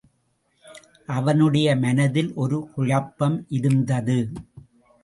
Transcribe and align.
அவனுடைய 1.07 1.75
மனதில் 1.75 2.31
ஒரு 2.33 2.59
குழப்பம் 2.75 3.45
இருந்தது. 3.49 4.19